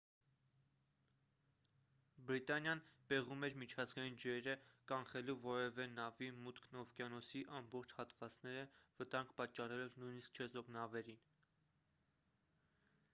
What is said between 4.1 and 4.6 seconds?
ջրերը